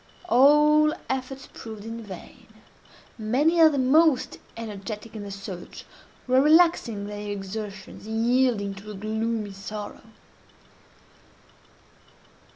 All 0.29 0.95
efforts 1.11 1.47
proved 1.53 1.85
in 1.85 2.01
vain. 2.03 2.47
Many 3.19 3.59
of 3.59 3.71
the 3.71 3.77
most 3.77 4.39
energetic 4.57 5.15
in 5.15 5.21
the 5.21 5.29
search 5.29 5.85
were 6.25 6.41
relaxing 6.41 7.05
their 7.05 7.29
exertions, 7.29 8.07
and 8.07 8.25
yielding 8.25 8.73
to 8.73 8.89
a 8.89 8.95
gloomy 8.95 9.51
sorrow. 9.51 10.01